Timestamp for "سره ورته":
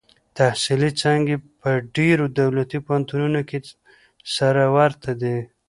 4.35-5.11